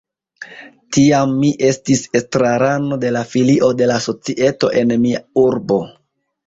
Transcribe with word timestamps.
Tiam 0.95 1.35
mi 1.41 1.51
estis 1.67 2.01
estrarano 2.21 2.99
de 3.07 3.15
la 3.19 3.25
filio 3.35 3.73
de 3.83 3.93
la 3.95 4.01
societo 4.09 4.75
en 4.83 5.01
mia 5.07 5.27
urbo. 5.49 5.85